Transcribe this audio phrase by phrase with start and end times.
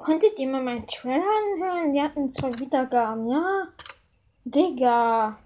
[0.00, 1.92] Konntet ihr mal meinen Trailer anhören?
[1.92, 3.68] Die hatten zwei Wiedergaben, ja?
[4.44, 5.38] Digga.